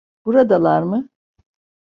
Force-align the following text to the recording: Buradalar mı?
Buradalar 0.25 0.83
mı? 0.83 1.09